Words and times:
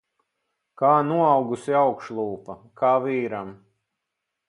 Kā 0.81 0.93
noaugusi 1.09 1.77
augšlūpa. 1.83 2.59
Kā 2.83 2.93
vīram. 3.07 3.57